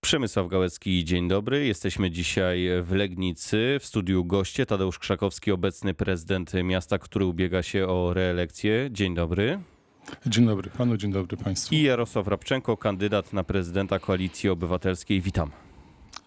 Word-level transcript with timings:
Przemysław 0.00 0.48
Gałecki, 0.48 1.04
dzień 1.04 1.28
dobry. 1.28 1.66
Jesteśmy 1.66 2.10
dzisiaj 2.10 2.68
w 2.82 2.92
Legnicy. 2.92 3.78
W 3.80 3.86
studiu 3.86 4.24
goście 4.24 4.66
Tadeusz 4.66 4.98
Krzakowski, 4.98 5.52
obecny 5.52 5.94
prezydent 5.94 6.52
miasta, 6.64 6.98
który 6.98 7.24
ubiega 7.24 7.62
się 7.62 7.86
o 7.88 8.14
reelekcję. 8.14 8.88
Dzień 8.92 9.14
dobry. 9.14 9.60
Dzień 10.26 10.46
dobry 10.46 10.70
panu, 10.70 10.96
dzień 10.96 11.12
dobry 11.12 11.36
państwu. 11.36 11.74
I 11.74 11.82
Jarosław 11.82 12.28
Rabczenko, 12.28 12.76
kandydat 12.76 13.32
na 13.32 13.44
prezydenta 13.44 13.98
Koalicji 13.98 14.48
Obywatelskiej. 14.48 15.20
Witam. 15.20 15.50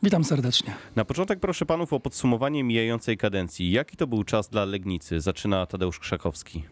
Witam 0.04 0.24
serdecznie. 0.24 0.76
Na 0.96 1.06
początek 1.06 1.40
proszę 1.40 1.66
panów 1.66 1.94
o 1.94 2.00
podsumowanie 2.00 2.64
mijającej 2.64 3.18
kadencji. 3.18 3.72
Jaki 3.72 3.98
to 3.98 4.08
był 4.08 4.24
czas 4.24 4.50
dla 4.50 4.66
Legnicy? 4.66 5.22
Zaczyna 5.22 5.66
Tadeusz 5.66 6.00
Krzakowski. 6.00 6.64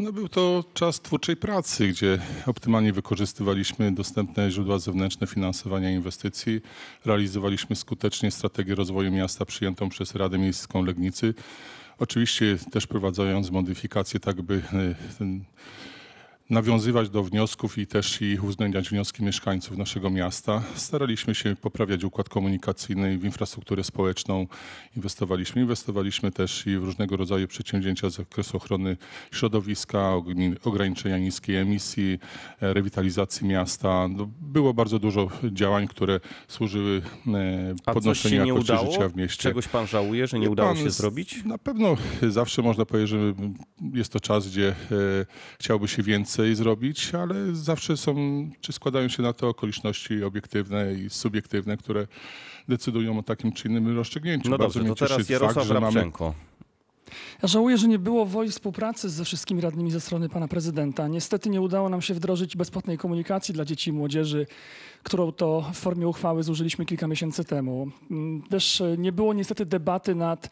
No, 0.00 0.12
był 0.12 0.28
to 0.28 0.64
czas 0.74 1.00
twórczej 1.00 1.36
pracy, 1.36 1.88
gdzie 1.88 2.18
optymalnie 2.46 2.92
wykorzystywaliśmy 2.92 3.92
dostępne 3.92 4.50
źródła 4.50 4.78
zewnętrzne 4.78 5.26
finansowania 5.26 5.90
inwestycji. 5.90 6.60
Realizowaliśmy 7.04 7.76
skutecznie 7.76 8.30
strategię 8.30 8.74
rozwoju 8.74 9.12
miasta 9.12 9.44
przyjętą 9.44 9.88
przez 9.88 10.14
Radę 10.14 10.38
Miejską 10.38 10.84
Legnicy. 10.84 11.34
Oczywiście 11.98 12.58
też 12.72 12.86
prowadzając 12.86 13.50
modyfikacje 13.50 14.20
tak, 14.20 14.42
by 14.42 14.54
e, 14.54 15.18
ten 15.18 15.44
nawiązywać 16.50 17.10
do 17.10 17.22
wniosków 17.22 17.78
i 17.78 17.86
też 17.86 18.22
i 18.22 18.38
uwzględniać 18.38 18.90
wnioski 18.90 19.24
mieszkańców 19.24 19.78
naszego 19.78 20.10
miasta. 20.10 20.62
Staraliśmy 20.74 21.34
się 21.34 21.56
poprawiać 21.56 22.04
układ 22.04 22.28
komunikacyjny 22.28 23.18
w 23.18 23.24
infrastrukturę 23.24 23.84
społeczną. 23.84 24.46
Inwestowaliśmy. 24.96 25.62
Inwestowaliśmy 25.62 26.30
też 26.32 26.66
i 26.66 26.78
w 26.78 26.84
różnego 26.84 27.16
rodzaju 27.16 27.48
przedsięwzięcia 27.48 28.10
z 28.10 28.14
zakresu 28.14 28.56
ochrony 28.56 28.96
środowiska, 29.32 30.12
ograniczenia 30.64 31.18
niskiej 31.18 31.56
emisji, 31.56 32.18
e, 32.60 32.74
rewitalizacji 32.74 33.46
miasta. 33.46 34.08
No, 34.08 34.28
było 34.40 34.74
bardzo 34.74 34.98
dużo 34.98 35.28
działań, 35.52 35.88
które 35.88 36.20
służyły 36.48 37.02
A 37.86 37.94
podnoszeniu 37.94 38.46
jakości 38.46 38.72
udało? 38.72 38.92
życia 38.92 39.08
w 39.08 39.16
mieście. 39.16 39.42
Czegoś 39.42 39.68
pan 39.68 39.86
żałuje, 39.86 40.26
że 40.26 40.38
nie 40.38 40.50
udało 40.50 40.76
się 40.76 40.90
zrobić? 40.90 41.44
Na 41.44 41.58
pewno 41.58 41.96
zawsze 42.28 42.62
można 42.62 42.84
powiedzieć, 42.84 43.10
że 43.10 43.34
jest 43.94 44.12
to 44.12 44.20
czas, 44.20 44.48
gdzie 44.48 44.68
e, 44.68 44.74
chciałby 45.58 45.88
się 45.88 46.02
więcej 46.02 46.39
zrobić, 46.54 47.14
ale 47.14 47.54
zawsze 47.54 47.96
są, 47.96 48.14
czy 48.60 48.72
składają 48.72 49.08
się 49.08 49.22
na 49.22 49.32
to 49.32 49.48
okoliczności 49.48 50.24
obiektywne 50.24 50.94
i 50.94 51.10
subiektywne, 51.10 51.76
które 51.76 52.06
decydują 52.68 53.18
o 53.18 53.22
takim 53.22 53.52
czy 53.52 53.68
innym 53.68 53.96
rozstrzygnięciu. 53.96 54.50
No 54.50 54.58
Bardzo 54.58 54.78
dobrze, 54.78 54.94
to 54.94 55.08
teraz 55.08 55.28
Jarosław 55.28 55.54
fakt, 55.54 55.68
że 55.68 55.74
mamy 55.74 55.86
Rabczenko. 55.86 56.34
Ja 57.42 57.48
żałuję, 57.48 57.78
że 57.78 57.88
nie 57.88 57.98
było 57.98 58.26
woli 58.26 58.50
współpracy 58.50 59.10
ze 59.10 59.24
wszystkimi 59.24 59.60
radnymi 59.60 59.90
ze 59.90 60.00
strony 60.00 60.28
pana 60.28 60.48
prezydenta. 60.48 61.08
Niestety 61.08 61.50
nie 61.50 61.60
udało 61.60 61.88
nam 61.88 62.02
się 62.02 62.14
wdrożyć 62.14 62.56
bezpłatnej 62.56 62.98
komunikacji 62.98 63.54
dla 63.54 63.64
dzieci 63.64 63.90
i 63.90 63.92
młodzieży, 63.92 64.46
którą 65.02 65.32
to 65.32 65.70
w 65.74 65.76
formie 65.76 66.08
uchwały 66.08 66.42
zużyliśmy 66.42 66.86
kilka 66.86 67.06
miesięcy 67.06 67.44
temu. 67.44 67.90
Mm, 68.10 68.42
Też 68.42 68.80
e, 68.80 68.96
nie 68.98 69.12
było 69.12 69.34
niestety 69.34 69.66
debaty 69.66 70.14
nad 70.14 70.50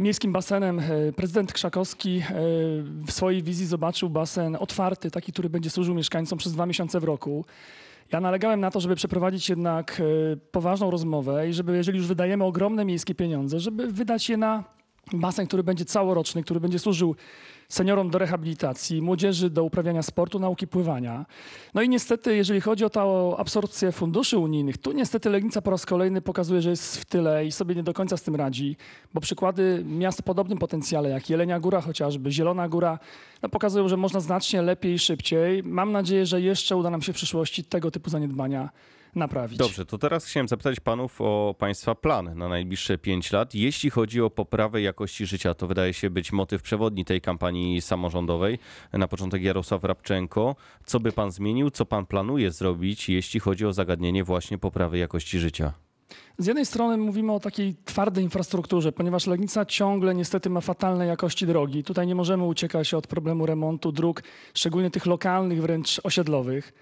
miejskim 0.00 0.32
basenem. 0.32 0.78
E, 0.78 1.12
Prezydent 1.12 1.52
Krzakowski 1.52 2.18
e, 2.18 2.22
w 3.06 3.12
swojej 3.12 3.42
wizji 3.42 3.66
zobaczył 3.66 4.10
basen 4.10 4.56
otwarty, 4.60 5.10
taki, 5.10 5.32
który 5.32 5.50
będzie 5.50 5.70
służył 5.70 5.94
mieszkańcom 5.94 6.38
przez 6.38 6.52
dwa 6.52 6.66
miesiące 6.66 7.00
w 7.00 7.04
roku. 7.04 7.44
Ja 8.12 8.20
nalegałem 8.20 8.60
na 8.60 8.70
to, 8.70 8.80
żeby 8.80 8.94
przeprowadzić 8.94 9.48
jednak 9.48 10.00
e, 10.00 10.36
poważną 10.36 10.90
rozmowę 10.90 11.48
i 11.48 11.52
żeby, 11.52 11.76
jeżeli 11.76 11.98
już 11.98 12.06
wydajemy 12.06 12.44
ogromne 12.44 12.84
miejskie 12.84 13.14
pieniądze, 13.14 13.60
żeby 13.60 13.86
wydać 13.86 14.28
je 14.28 14.36
na 14.36 14.64
basen, 15.12 15.46
który 15.46 15.62
będzie 15.62 15.84
całoroczny, 15.84 16.42
który 16.42 16.60
będzie 16.60 16.78
służył 16.78 17.16
seniorom 17.70 18.10
do 18.10 18.18
rehabilitacji, 18.18 19.02
młodzieży 19.02 19.50
do 19.50 19.64
uprawiania 19.64 20.02
sportu, 20.02 20.38
nauki 20.38 20.66
pływania. 20.66 21.26
No 21.74 21.82
i 21.82 21.88
niestety, 21.88 22.36
jeżeli 22.36 22.60
chodzi 22.60 22.84
o 22.84 22.90
tą 22.90 23.36
absorpcję 23.36 23.92
funduszy 23.92 24.38
unijnych, 24.38 24.78
tu 24.78 24.92
niestety 24.92 25.30
Legnica 25.30 25.62
po 25.62 25.70
raz 25.70 25.86
kolejny 25.86 26.20
pokazuje, 26.20 26.62
że 26.62 26.70
jest 26.70 26.96
w 26.96 27.04
tyle 27.04 27.46
i 27.46 27.52
sobie 27.52 27.74
nie 27.74 27.82
do 27.82 27.92
końca 27.92 28.16
z 28.16 28.22
tym 28.22 28.36
radzi, 28.36 28.76
bo 29.14 29.20
przykłady 29.20 29.84
miast 29.86 30.20
o 30.20 30.22
podobnym 30.22 30.58
potencjale, 30.58 31.08
jak 31.10 31.30
Jelenia 31.30 31.60
Góra 31.60 31.80
chociażby, 31.80 32.32
Zielona 32.32 32.68
Góra, 32.68 32.98
no 33.42 33.48
pokazują, 33.48 33.88
że 33.88 33.96
można 33.96 34.20
znacznie 34.20 34.62
lepiej 34.62 34.92
i 34.92 34.98
szybciej. 34.98 35.62
Mam 35.62 35.92
nadzieję, 35.92 36.26
że 36.26 36.40
jeszcze 36.40 36.76
uda 36.76 36.90
nam 36.90 37.02
się 37.02 37.12
w 37.12 37.16
przyszłości 37.16 37.64
tego 37.64 37.90
typu 37.90 38.10
zaniedbania 38.10 38.70
naprawić. 39.14 39.58
Dobrze, 39.58 39.86
to 39.86 39.98
teraz 39.98 40.24
chciałem 40.24 40.48
zapytać 40.48 40.80
panów 40.80 41.20
o 41.20 41.54
państwa 41.58 41.94
plan 41.94 42.38
na 42.38 42.48
najbliższe 42.48 42.98
5 42.98 43.32
lat. 43.32 43.54
Jeśli 43.54 43.90
chodzi 43.90 44.20
o 44.20 44.30
poprawę 44.30 44.82
jakości 44.82 45.26
życia, 45.26 45.54
to 45.54 45.66
wydaje 45.66 45.94
się 45.94 46.10
być 46.10 46.32
motyw 46.32 46.62
przewodni 46.62 47.04
tej 47.04 47.20
kampanii 47.20 47.80
samorządowej. 47.80 48.58
Na 48.92 49.08
początek 49.08 49.42
Jarosław 49.42 49.84
Rabczenko. 49.84 50.56
Co 50.86 51.00
by 51.00 51.12
pan 51.12 51.30
zmienił, 51.30 51.70
co 51.70 51.86
pan 51.86 52.06
planuje 52.06 52.50
zrobić, 52.50 53.08
jeśli 53.08 53.40
chodzi 53.40 53.66
o 53.66 53.72
zagadnienie 53.72 54.24
właśnie 54.24 54.58
poprawy 54.58 54.98
jakości 54.98 55.38
życia? 55.38 55.72
Z 56.38 56.46
jednej 56.46 56.66
strony 56.66 56.96
mówimy 56.96 57.32
o 57.32 57.40
takiej 57.40 57.74
twardej 57.84 58.24
infrastrukturze, 58.24 58.92
ponieważ 58.92 59.26
Legnica 59.26 59.64
ciągle 59.64 60.14
niestety 60.14 60.50
ma 60.50 60.60
fatalnej 60.60 61.08
jakości 61.08 61.46
drogi. 61.46 61.84
Tutaj 61.84 62.06
nie 62.06 62.14
możemy 62.14 62.44
uciekać 62.44 62.94
od 62.94 63.06
problemu 63.06 63.46
remontu 63.46 63.92
dróg, 63.92 64.22
szczególnie 64.54 64.90
tych 64.90 65.06
lokalnych, 65.06 65.62
wręcz 65.62 66.00
osiedlowych. 66.04 66.72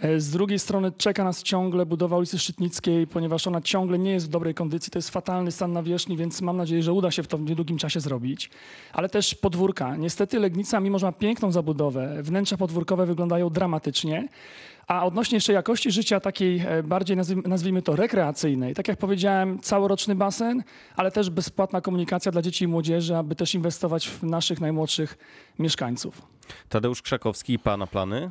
E, 0.00 0.20
Z 0.20 0.30
drugiej 0.30 0.58
strony 0.58 0.92
czeka 0.92 1.24
nas 1.24 1.42
ciągle 1.42 1.86
budowa 1.86 2.16
ulicy 2.16 2.38
Szczytnickiej, 2.38 3.06
ponieważ 3.06 3.46
ona 3.46 3.60
ciągle 3.60 3.98
nie 3.98 4.12
jest 4.12 4.26
w 4.26 4.28
dobrej 4.28 4.54
kondycji. 4.54 4.90
To 4.90 4.98
jest 4.98 5.10
fatalny 5.10 5.52
stan 5.52 5.72
nawierzchni, 5.72 6.16
więc 6.16 6.42
mam 6.42 6.56
nadzieję, 6.56 6.82
że 6.82 6.92
uda 6.92 7.10
się 7.10 7.22
w 7.22 7.26
to 7.26 7.38
w 7.38 7.42
niedługim 7.42 7.78
czasie 7.78 8.00
zrobić. 8.00 8.50
Ale 8.92 9.08
też 9.08 9.34
podwórka. 9.34 9.96
Niestety 9.96 10.38
Legnica, 10.38 10.80
mimo 10.80 10.98
że 10.98 11.06
ma 11.06 11.12
piękną 11.12 11.52
zabudowę, 11.52 12.22
wnętrza 12.22 12.56
podwórkowe 12.56 13.06
wyglądają 13.06 13.50
dramatycznie. 13.50 14.28
A 14.86 15.06
odnośnie 15.06 15.36
jeszcze 15.36 15.52
jakości 15.52 15.90
życia 15.90 16.20
takiej 16.20 16.60
e, 16.66 16.82
bardziej 16.82 17.16
nazwijmy, 17.46 17.82
to 17.82 17.96
rekreacyjnej, 17.96 18.74
tak 18.74 18.88
jak 18.88 18.98
powiedziałem, 18.98 19.60
całoroczny 19.60 20.14
basen, 20.14 20.62
ale 20.96 21.10
też 21.10 21.30
bezpłatna 21.30 21.80
komunikacja 21.80 22.32
dla 22.32 22.42
dzieci 22.42 22.64
i 22.64 22.68
młodzieży, 22.68 23.16
aby 23.16 23.34
też 23.34 23.54
inwestować 23.54 24.08
w 24.08 24.22
naszych 24.22 24.60
najmłodszych 24.60 25.18
mieszkańców. 25.58 26.22
Tadeusz 26.68 27.02
Krzakowski, 27.02 27.58
pana 27.58 27.86
plany? 27.86 28.30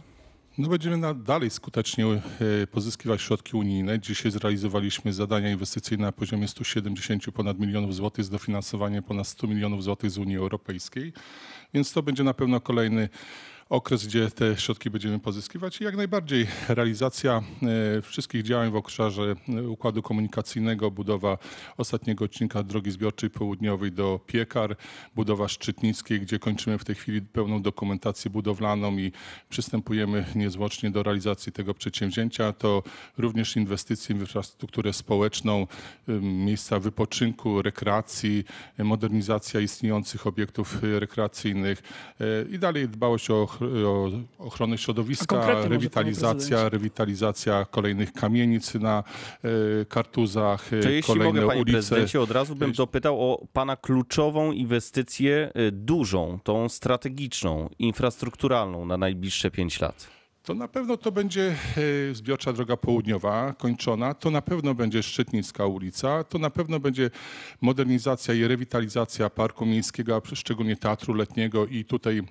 No 0.57 0.69
będziemy 0.69 1.15
dalej 1.15 1.49
skutecznie 1.49 2.05
e, 2.05 2.19
pozyskiwać 2.67 3.21
środki 3.21 3.57
unijne. 3.57 3.99
Dzisiaj 3.99 4.31
zrealizowaliśmy 4.31 5.13
zadania 5.13 5.51
inwestycyjne 5.51 6.05
na 6.05 6.11
poziomie 6.11 6.47
170 6.47 7.31
ponad 7.31 7.59
milionów 7.59 7.95
złotych 7.95 8.25
z 8.25 8.29
dofinansowaniem 8.29 9.03
ponad 9.03 9.27
100 9.27 9.47
milionów 9.47 9.83
złotych 9.83 10.11
z 10.11 10.17
Unii 10.17 10.37
Europejskiej. 10.37 11.13
Więc 11.73 11.93
to 11.93 12.03
będzie 12.03 12.23
na 12.23 12.33
pewno 12.33 12.61
kolejny 12.61 13.09
okres, 13.69 14.07
gdzie 14.07 14.31
te 14.31 14.57
środki 14.57 14.89
będziemy 14.89 15.19
pozyskiwać 15.19 15.81
i 15.81 15.83
jak 15.83 15.97
najbardziej 15.97 16.47
realizacja 16.67 17.41
e, 17.97 18.01
wszystkich 18.01 18.43
działań 18.43 18.71
w 18.71 18.75
obszarze 18.75 19.35
e, 19.49 19.67
układu 19.67 20.01
komunikacyjnego, 20.01 20.91
budowa 20.91 21.37
ostatniego 21.77 22.25
odcinka 22.25 22.63
drogi 22.63 22.91
zbiorczej 22.91 23.29
południowej 23.29 23.91
do 23.91 24.19
Piekar, 24.27 24.75
budowa 25.15 25.47
Szczytnickiej, 25.47 26.21
gdzie 26.21 26.39
kończymy 26.39 26.77
w 26.77 26.85
tej 26.85 26.95
chwili 26.95 27.21
pełną 27.21 27.61
dokumentację 27.61 28.31
budowlaną 28.31 28.97
i 28.97 29.11
przystępujemy 29.49 30.25
niezwłocznie 30.35 30.91
do 30.91 31.03
realizacji 31.03 31.51
tego 31.51 31.73
przedsięwzięcia. 31.73 32.53
To 32.53 32.83
również 33.17 33.55
inwestycje 33.55 34.15
w 34.15 34.19
infrastrukturę 34.19 34.93
społeczną, 34.93 35.67
ym, 36.09 36.45
miejsca 36.45 36.79
wypoczynku, 36.79 37.61
rekreacji, 37.61 38.43
modernizacja 38.77 39.59
istniejących 39.59 40.27
obiektów 40.27 40.77
rekreacyjnych 40.81 41.81
i 42.51 42.59
dalej 42.59 42.89
dbałość 42.89 43.31
o, 43.31 43.58
och- 43.61 43.85
o 44.39 44.45
ochronę 44.45 44.73
A 44.73 44.77
środowiska, 44.77 45.63
rewitalizacja, 45.67 46.69
rewitalizacja 46.69 47.65
kolejnych 47.65 48.13
kamienic 48.13 48.73
na 48.75 49.03
y, 49.81 49.85
kartuzach, 49.85 50.69
To 50.81 50.89
jeśli 50.89 51.13
kolejne 51.13 51.41
mogę, 51.41 51.47
panie 51.47 51.61
ulice. 51.61 51.73
prezydencie, 51.77 52.21
od 52.21 52.31
razu 52.31 52.55
bym 52.55 52.71
dopytał 52.71 53.31
o 53.31 53.47
pana 53.53 53.75
kluczową 53.75 54.51
inwestycję, 54.51 55.51
dużą, 55.71 56.39
tą 56.43 56.69
strategiczną, 56.69 57.69
infrastrukturalną 57.79 58.85
na 58.85 58.97
najbliższe 58.97 59.51
5 59.51 59.81
lat. 59.81 60.19
To 60.43 60.55
na 60.55 60.67
pewno 60.67 60.97
to 60.97 61.11
będzie 61.11 61.55
e, 62.11 62.15
zbiorcza 62.15 62.53
droga 62.53 62.77
południowa 62.77 63.53
kończona, 63.53 64.13
to 64.13 64.31
na 64.31 64.41
pewno 64.41 64.73
będzie 64.75 65.03
Szczytnicka 65.03 65.65
ulica, 65.65 66.23
to 66.23 66.37
na 66.39 66.49
pewno 66.49 66.79
będzie 66.79 67.09
modernizacja 67.61 68.33
i 68.33 68.47
rewitalizacja 68.47 69.29
parku 69.29 69.65
miejskiego, 69.65 70.15
a 70.15 70.35
szczególnie 70.35 70.75
teatru 70.77 71.13
letniego 71.13 71.65
i 71.67 71.85
tutaj 71.85 72.21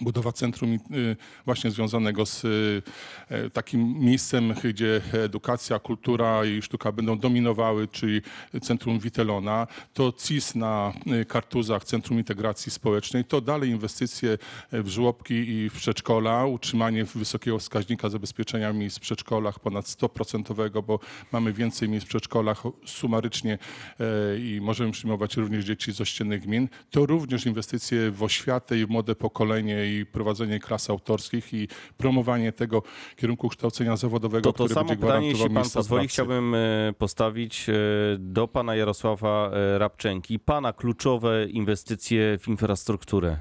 budowa 0.00 0.32
centrum 0.32 0.72
y, 0.74 1.16
właśnie 1.44 1.70
związanego 1.70 2.26
z 2.26 2.44
y, 2.44 2.82
e, 3.28 3.50
takim 3.50 4.00
miejscem, 4.00 4.54
gdzie 4.64 5.00
edukacja, 5.12 5.78
kultura 5.78 6.44
i 6.44 6.62
sztuka 6.62 6.92
będą 6.92 7.18
dominowały, 7.18 7.88
czyli 7.88 8.22
centrum 8.62 8.98
Witelona, 8.98 9.66
to 9.94 10.12
CIS 10.12 10.54
na 10.54 10.92
y, 11.22 11.24
Kartuzach, 11.24 11.84
Centrum 11.84 12.18
Integracji 12.18 12.72
Społecznej, 12.72 13.24
to 13.24 13.40
dalej 13.40 13.70
inwestycje 13.70 14.38
w 14.72 14.88
żłobki 14.88 15.34
i 15.34 15.70
w 15.70 15.72
przedszkola, 15.72 16.46
utrzymanie 16.46 17.04
wysokiego 17.04 17.58
wskaźnika 17.58 18.08
zabezpieczenia 18.08 18.72
miejsc 18.72 18.98
w 18.98 19.00
przedszkolach 19.00 19.58
ponad 19.58 19.84
100%, 19.84 20.82
bo 20.82 21.00
mamy 21.32 21.52
więcej 21.52 21.88
miejsc 21.88 22.06
w 22.06 22.08
przedszkolach 22.08 22.62
sumarycznie 22.86 23.58
e, 24.00 24.38
i 24.38 24.60
możemy 24.60 24.92
przyjmować 24.92 25.36
również 25.36 25.64
dzieci 25.64 25.92
z 25.92 26.00
ościennych 26.00 26.42
gmin. 26.42 26.68
To 26.90 27.06
również 27.06 27.46
inwestycje 27.46 28.10
w 28.10 28.22
oświatę 28.22 28.78
i 28.78 28.86
w 28.86 28.88
młode 28.88 29.14
pokolenie 29.14 29.85
i 29.86 30.06
prowadzenie 30.06 30.58
klas 30.60 30.90
autorskich 30.90 31.54
i 31.54 31.68
promowanie 31.96 32.52
tego 32.52 32.82
kierunku 33.16 33.48
kształcenia 33.48 33.96
zawodowego, 33.96 34.52
To 34.52 34.68
to 34.68 34.74
samo 34.74 34.88
będzie 34.88 35.06
pytanie, 35.06 35.28
jeśli 35.28 35.50
pan 35.50 35.70
pozwoli, 35.74 36.00
pracy. 36.02 36.12
chciałbym 36.12 36.54
e, 36.54 36.58
postawić 36.98 37.68
e, 37.68 37.72
do 38.18 38.48
pana 38.48 38.76
Jarosława 38.76 39.50
e, 39.52 39.78
Rabczenki. 39.78 40.38
Pana 40.38 40.72
kluczowe 40.72 41.46
inwestycje 41.46 42.38
w 42.38 42.48
infrastrukturę. 42.48 43.36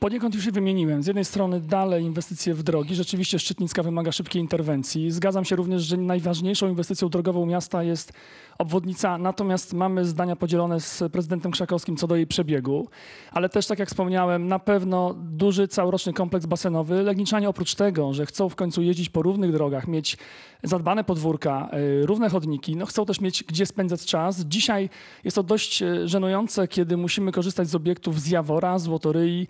Poniekąd 0.00 0.34
już 0.34 0.46
je 0.46 0.52
wymieniłem. 0.52 1.02
Z 1.02 1.06
jednej 1.06 1.24
strony 1.24 1.60
dalej 1.60 2.04
inwestycje 2.04 2.54
w 2.54 2.62
drogi. 2.62 2.94
Rzeczywiście 2.94 3.38
Szczytnicka 3.38 3.82
wymaga 3.82 4.12
szybkiej 4.12 4.42
interwencji. 4.42 5.10
Zgadzam 5.10 5.44
się 5.44 5.56
również, 5.56 5.82
że 5.82 5.96
najważniejszą 5.96 6.68
inwestycją 6.68 7.08
drogową 7.08 7.46
miasta 7.46 7.82
jest 7.82 8.12
obwodnica, 8.58 9.18
natomiast 9.18 9.72
mamy 9.72 10.04
zdania 10.04 10.36
podzielone 10.36 10.80
z 10.80 11.02
prezydentem 11.12 11.52
Krzakowskim 11.52 11.96
co 11.96 12.06
do 12.06 12.16
jej 12.16 12.26
przebiegu. 12.26 12.88
Ale 13.32 13.48
też, 13.48 13.66
tak 13.66 13.78
jak 13.78 13.88
wspomniałem, 13.88 14.48
na 14.48 14.58
pewno 14.58 15.14
duży 15.14 15.68
całoroczny 15.68 16.12
kompleks 16.12 16.46
basenowy. 16.46 17.02
Legniczanie 17.02 17.48
oprócz 17.48 17.74
tego, 17.74 18.14
że 18.14 18.26
chcą 18.26 18.48
w 18.48 18.56
końcu 18.56 18.82
jeździć 18.82 19.08
po 19.08 19.22
równych 19.22 19.52
drogach, 19.52 19.88
mieć 19.88 20.16
zadbane 20.62 21.04
podwórka, 21.04 21.70
y, 22.02 22.06
równe 22.06 22.28
chodniki, 22.28 22.76
no 22.76 22.86
chcą 22.86 23.06
też 23.06 23.20
mieć 23.20 23.44
gdzie 23.44 23.66
spędzać 23.66 24.06
czas. 24.06 24.40
Dzisiaj 24.40 24.90
jest 25.24 25.34
to 25.34 25.42
dość 25.42 25.82
y, 25.82 26.08
żenujące, 26.08 26.68
kiedy 26.68 26.96
musimy 26.96 27.32
korzystać 27.32 27.68
z 27.68 27.74
obiektów 27.74 28.20
z 28.20 28.30
Jawora, 28.30 28.78
Złotoryi, 28.78 29.48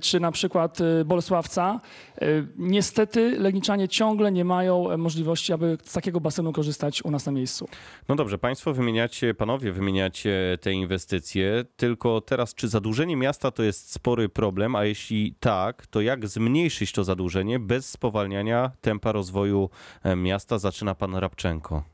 czy 0.00 0.20
na 0.20 0.32
przykład 0.32 0.80
y, 0.80 1.04
Bolesławca. 1.04 1.80
Y, 2.22 2.46
Niestety 2.56 3.38
Legniczanie 3.38 3.88
ciągle 3.88 4.32
nie 4.32 4.44
mają 4.44 4.90
e, 4.90 4.96
możliwości, 4.96 5.52
aby 5.52 5.78
z 5.84 5.92
takiego 5.92 6.20
basenu 6.20 6.52
korzystać 6.52 7.04
u 7.04 7.10
nas 7.10 7.26
na 7.26 7.32
miejscu. 7.32 7.68
No 8.08 8.14
dobrze, 8.14 8.38
państwo 8.38 8.72
wymieniacie, 8.72 9.34
panowie 9.34 9.72
wymieniacie 9.72 10.58
te 10.60 10.72
inwestycje, 10.72 11.64
tylko 11.76 12.20
teraz 12.20 12.54
czy 12.54 12.68
zadłużenie 12.68 13.16
miasta 13.16 13.50
to 13.50 13.62
jest 13.62 13.92
spory 13.92 14.28
problem, 14.28 14.76
a 14.76 14.84
jeśli 14.84 15.34
tak, 15.40 15.86
to 15.86 16.00
jak 16.00 16.28
zmniejszyć 16.28 16.92
to 16.92 17.04
zadłużenie 17.04 17.58
bez 17.58 17.90
spowalniania 17.90 18.70
tempa 18.80 19.12
rozwoju 19.12 19.70
e, 20.02 20.16
miasta? 20.16 20.58
Zaczyna 20.58 20.94
pan 20.94 21.16
Rabczenko. 21.16 21.93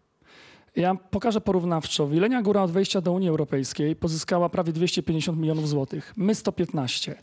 Ja 0.76 0.94
pokażę 0.94 1.40
porównawczo. 1.40 2.08
Wilenia 2.08 2.43
Góra 2.43 2.62
od 2.62 2.70
wejścia 2.70 3.00
do 3.00 3.12
Unii 3.12 3.28
Europejskiej 3.28 3.96
pozyskała 3.96 4.49
prawie 4.49 4.72
250 4.72 5.38
milionów 5.38 5.69
złotych. 5.69 6.12
My 6.17 6.34
115. 6.34 7.14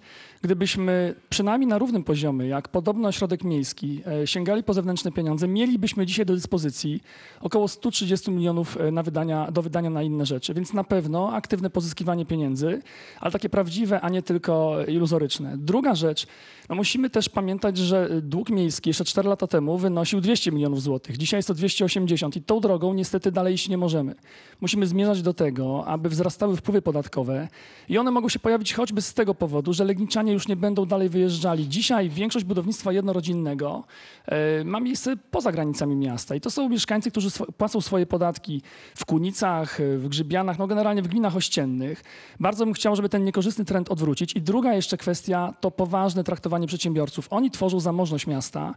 Gdybyśmy 0.41 1.15
przynajmniej 1.29 1.67
na 1.67 1.77
równym 1.77 2.03
poziomie, 2.03 2.47
jak 2.47 2.67
podobno 2.67 3.07
ośrodek 3.07 3.44
miejski, 3.44 4.01
e, 4.23 4.27
sięgali 4.27 4.63
po 4.63 4.73
zewnętrzne 4.73 5.11
pieniądze, 5.11 5.47
mielibyśmy 5.47 6.05
dzisiaj 6.05 6.25
do 6.25 6.33
dyspozycji 6.33 7.01
około 7.41 7.67
130 7.67 8.31
milionów 8.31 8.77
e, 8.77 8.91
na 8.91 9.03
wydania, 9.03 9.51
do 9.51 9.61
wydania 9.61 9.89
na 9.89 10.03
inne 10.03 10.25
rzeczy. 10.25 10.53
Więc 10.53 10.73
na 10.73 10.83
pewno 10.83 11.33
aktywne 11.33 11.69
pozyskiwanie 11.69 12.25
pieniędzy, 12.25 12.81
ale 13.19 13.31
takie 13.31 13.50
prawdziwe, 13.50 14.01
a 14.01 14.09
nie 14.09 14.21
tylko 14.21 14.77
iluzoryczne. 14.88 15.57
Druga 15.57 15.95
rzecz, 15.95 16.27
no 16.69 16.75
musimy 16.75 17.09
też 17.09 17.29
pamiętać, 17.29 17.77
że 17.77 18.21
dług 18.21 18.50
miejski 18.50 18.89
jeszcze 18.89 19.05
4 19.05 19.29
lata 19.29 19.47
temu 19.47 19.77
wynosił 19.77 20.21
200 20.21 20.51
milionów 20.51 20.81
złotych. 20.81 21.17
Dzisiaj 21.17 21.38
jest 21.38 21.47
to 21.47 21.53
280 21.53 22.35
i 22.35 22.41
tą 22.41 22.59
drogą 22.59 22.93
niestety 22.93 23.31
dalej 23.38 23.54
iść 23.54 23.69
nie 23.69 23.78
możemy. 23.78 24.16
Musimy 24.62 24.88
zmierzać 24.88 25.22
do 25.22 25.34
tego, 25.34 25.86
aby 25.88 26.10
wzrastały 26.10 26.56
wpływy 26.56 26.81
podatkowe 26.81 27.48
i 27.89 27.98
one 27.98 28.12
mogą 28.12 28.30
się 28.30 28.39
pojawić 28.39 28.74
choćby 28.74 29.01
z 29.01 29.13
tego 29.13 29.36
powodu, 29.36 29.74
że 29.74 29.86
Legniczanie 29.86 30.34
już 30.34 30.48
nie 30.48 30.56
będą 30.56 30.86
dalej 30.86 31.10
wyjeżdżali. 31.10 31.69
Dzisiaj 31.69 32.10
większość 32.10 32.45
budownictwa 32.45 32.92
jednorodzinnego 32.92 33.84
e, 34.25 34.63
ma 34.63 34.80
miejsce 34.80 35.18
poza 35.31 35.51
granicami 35.51 35.95
miasta 35.95 36.36
i 36.36 36.42
to 36.42 36.50
są 36.50 36.69
mieszkańcy, 36.69 37.12
którzy 37.12 37.30
płacą 37.57 37.81
swoje 37.81 38.06
podatki 38.06 38.62
w 38.95 39.06
Kunicach, 39.06 39.80
e, 39.80 39.98
w 39.98 40.07
Grzybianach, 40.07 40.60
no 40.60 40.68
generalnie 40.68 41.01
w 41.01 41.07
gminach 41.07 41.36
ościennych. 41.36 42.04
Bardzo 42.39 42.66
bym 42.66 42.74
chciał, 42.74 42.95
żeby 42.95 43.10
ten 43.10 43.24
niekorzystny 43.24 43.66
trend 43.66 43.92
odwrócić. 43.92 44.34
I 44.34 44.42
druga 44.42 44.74
jeszcze 44.74 44.98
kwestia 44.98 45.54
to 45.62 45.72
poważne 45.72 46.24
traktowanie 46.24 46.68
przedsiębiorców. 46.68 47.28
Oni 47.30 47.51
tworzą 47.51 47.80
zamożność 47.80 48.28
miasta. 48.28 48.75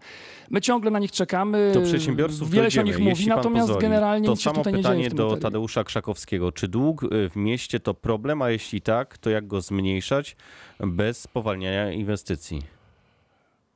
My 0.51 0.61
ciągle 0.61 0.91
na 0.91 0.99
nich 0.99 1.12
czekamy. 1.12 1.71
Do 1.75 1.81
przedsiębiorców 1.81 2.51
Wiele 2.51 2.71
się 2.71 2.81
o 2.81 2.85
nich 2.85 2.99
mówi, 2.99 3.27
natomiast 3.27 3.67
pozwoli, 3.67 3.83
generalnie 3.83 4.29
To 4.29 4.37
samo 4.50 4.64
pytanie 4.64 5.11
do 5.11 5.25
materii. 5.25 5.43
Tadeusza 5.43 5.85
Krzakowskiego. 5.85 6.52
Czy 6.52 6.69
dług 6.69 7.02
y, 7.02 7.29
w 7.29 7.37
mieście 7.37 7.81
to 7.81 7.94
problem, 7.94 8.43
a 8.43 8.50
jeśli 8.50 8.81
tak, 8.81 9.19
to 9.19 9.31
jak 9.31 9.47
go 9.47 9.61
zmniejszać 9.61 10.37
bez 10.81 11.20
spowalniania 11.20 11.93
inwestycji? 11.93 12.62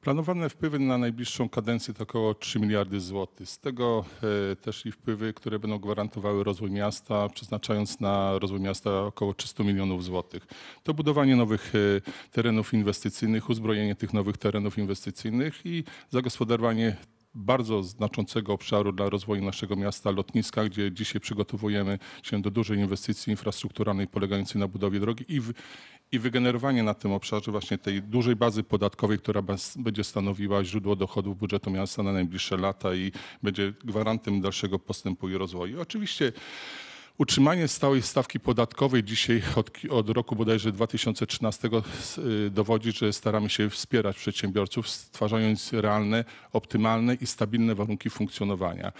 Planowane 0.04 0.48
wpływy 0.48 0.78
na 0.78 0.98
najbliższą 0.98 1.48
kadencję 1.48 1.94
to 1.94 2.02
około 2.02 2.34
3 2.34 2.60
miliardy 2.60 3.00
złotych. 3.00 3.48
Z 3.48 3.58
tego 3.58 4.04
e, 4.52 4.56
też 4.56 4.86
i 4.86 4.92
wpływy, 4.92 5.32
które 5.32 5.58
będą 5.58 5.78
gwarantowały 5.78 6.44
rozwój 6.44 6.70
miasta, 6.70 7.28
przeznaczając 7.28 8.00
na 8.00 8.38
rozwój 8.38 8.60
miasta 8.60 9.02
około 9.02 9.34
300 9.34 9.64
milionów 9.64 10.04
złotych. 10.04 10.46
To 10.82 10.94
budowanie 10.94 11.36
nowych 11.36 11.72
e, 11.74 12.30
terenów 12.30 12.74
inwestycyjnych, 12.74 13.50
uzbrojenie 13.50 13.94
tych 13.94 14.12
nowych 14.12 14.36
terenów 14.36 14.78
inwestycyjnych 14.78 15.66
i 15.66 15.84
zagospodarowanie 16.10 16.96
bardzo 17.34 17.82
znaczącego 17.82 18.52
obszaru 18.52 18.92
dla 18.92 19.08
rozwoju 19.08 19.44
naszego 19.44 19.76
miasta, 19.76 20.10
lotniska, 20.10 20.64
gdzie 20.64 20.92
dzisiaj 20.92 21.20
przygotowujemy 21.20 21.98
się 22.22 22.42
do 22.42 22.50
dużej 22.50 22.78
inwestycji 22.78 23.30
infrastrukturalnej 23.30 24.06
polegającej 24.06 24.60
na 24.60 24.68
budowie 24.68 25.00
drogi 25.00 25.24
i, 25.28 25.40
w, 25.40 25.52
i 26.12 26.18
wygenerowanie 26.18 26.82
na 26.82 26.94
tym 26.94 27.12
obszarze 27.12 27.50
właśnie 27.50 27.78
tej 27.78 28.02
dużej 28.02 28.36
bazy 28.36 28.62
podatkowej, 28.62 29.18
która 29.18 29.42
bas- 29.42 29.78
będzie 29.78 30.04
stanowiła 30.04 30.64
źródło 30.64 30.96
dochodów 30.96 31.38
budżetu 31.38 31.70
miasta 31.70 32.02
na 32.02 32.12
najbliższe 32.12 32.56
lata 32.56 32.94
i 32.94 33.12
będzie 33.42 33.72
gwarantem 33.84 34.40
dalszego 34.40 34.78
postępu 34.78 35.28
i 35.28 35.34
rozwoju. 35.34 35.80
Oczywiście 35.80 36.32
Utrzymanie 37.18 37.68
stałej 37.68 38.02
stawki 38.02 38.40
podatkowej 38.40 39.04
dzisiaj 39.04 39.42
od, 39.56 39.70
od 39.90 40.10
roku 40.10 40.36
bodajże 40.36 40.72
2013 40.72 41.70
s- 42.00 42.18
y, 42.18 42.50
dowodzi, 42.50 42.92
że 42.92 43.12
staramy 43.12 43.48
się 43.50 43.70
wspierać 43.70 44.16
przedsiębiorców, 44.16 44.88
stwarzając 44.88 45.72
realne, 45.72 46.24
optymalne 46.52 47.14
i 47.14 47.26
stabilne 47.26 47.74
warunki 47.74 48.10
funkcjonowania. 48.10 48.92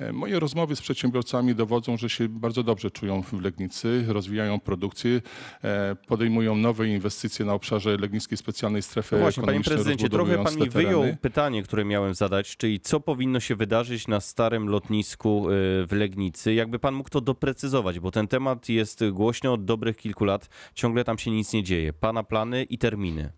E, 0.00 0.12
Moje 0.12 0.40
rozmowy 0.40 0.76
z 0.76 0.80
przedsiębiorcami 0.80 1.54
dowodzą, 1.54 1.96
że 1.96 2.10
się 2.10 2.28
bardzo 2.28 2.62
dobrze 2.62 2.90
czują 2.90 3.22
w 3.22 3.32
Legnicy, 3.42 4.04
rozwijają 4.08 4.60
produkcję, 4.60 5.20
e, 5.64 5.96
podejmują 6.06 6.56
nowe 6.56 6.88
inwestycje 6.88 7.44
na 7.44 7.54
obszarze 7.54 7.96
Legnickiej 7.96 8.38
Specjalnej 8.38 8.82
Strefy 8.82 9.16
No 9.16 9.22
właśnie, 9.22 9.42
panie 9.42 9.60
prezydencie, 9.76 10.08
trochę 10.08 10.44
pan 10.44 10.54
mi 10.56 10.70
wyjął 10.70 11.02
pytanie, 11.20 11.62
które 11.62 11.84
miałem 11.84 12.14
zadać, 12.14 12.56
czyli 12.56 12.80
co 12.80 13.00
powinno 13.00 13.40
się 13.40 13.56
wydarzyć 13.56 14.08
na 14.08 14.20
starym 14.20 14.68
lotnisku 14.68 15.46
y, 15.50 15.52
w 15.86 15.92
Legnicy? 15.92 16.54
Jakby 16.54 16.78
pan 16.78 16.94
mógł 16.94 17.10
to 17.10 17.20
doprecyzować, 17.20 17.57
bo 18.00 18.10
ten 18.10 18.28
temat 18.28 18.68
jest 18.68 19.04
głośno 19.10 19.52
od 19.52 19.64
dobrych 19.64 19.96
kilku 19.96 20.24
lat, 20.24 20.48
ciągle 20.74 21.04
tam 21.04 21.18
się 21.18 21.30
nic 21.30 21.52
nie 21.52 21.62
dzieje. 21.62 21.92
Pana 21.92 22.22
plany 22.22 22.64
i 22.64 22.78
terminy. 22.78 23.32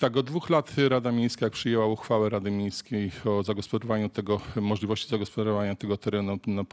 Tak, 0.00 0.16
od 0.16 0.26
dwóch 0.26 0.50
lat 0.50 0.72
Rada 0.88 1.12
Miejska 1.12 1.46
jak 1.46 1.52
przyjęła 1.52 1.86
uchwałę 1.86 2.28
Rady 2.28 2.50
Miejskiej 2.50 3.10
o 3.24 3.42
zagospodarowaniu 3.42 4.08
tego, 4.08 4.40
możliwości 4.56 5.08
zagospodarowania 5.08 5.74
tego 5.74 5.96
terenu 5.96 6.38
na 6.46 6.64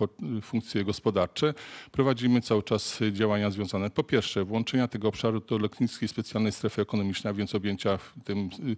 funkcje 0.41 0.83
gospodarcze, 0.83 1.53
prowadzimy 1.91 2.41
cały 2.41 2.63
czas 2.63 2.99
działania 3.11 3.51
związane 3.51 3.89
po 3.89 4.03
pierwsze 4.03 4.43
włączenia 4.43 4.87
tego 4.87 5.07
obszaru 5.07 5.39
do 5.39 5.57
Leknickiej 5.57 6.07
Specjalnej 6.07 6.51
Strefy 6.51 6.81
Ekonomicznej, 6.81 7.31
a 7.31 7.33
więc 7.33 7.55
objęcia 7.55 7.99
tym 8.23 8.49
y, 8.59 8.75